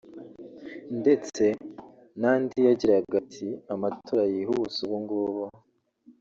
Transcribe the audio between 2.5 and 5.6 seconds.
yagiraga ati "Amatora yihuse ubu ngubu